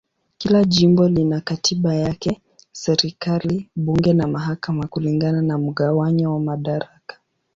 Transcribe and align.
Kila 0.37 0.63
jimbo 0.65 1.09
lina 1.09 1.41
katiba 1.41 1.95
yake, 1.95 2.41
serikali, 2.71 3.69
bunge 3.75 4.13
na 4.13 4.27
mahakama 4.27 4.87
kulingana 4.87 5.41
na 5.41 5.57
mgawanyo 5.57 6.33
wa 6.33 6.39
madaraka. 6.39 7.19